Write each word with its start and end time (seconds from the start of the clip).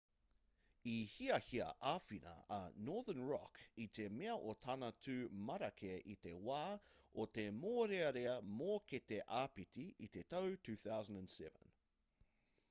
i 0.91 0.93
hiahia 1.15 1.65
āwhina 1.89 2.31
a 2.55 2.57
northern 2.87 3.21
rock 3.31 3.59
i 3.85 3.87
te 3.99 4.07
mea 4.21 4.37
o 4.53 4.55
tana 4.67 4.89
tū 5.09 5.15
marake 5.51 5.93
i 6.15 6.17
te 6.25 6.33
wā 6.49 6.57
o 7.27 7.29
te 7.39 7.47
mōrearea 7.61 8.35
mōkete 8.63 9.21
āpiti 9.45 9.89
i 10.09 10.13
te 10.19 10.25
tau 10.35 10.51
2007 10.75 11.73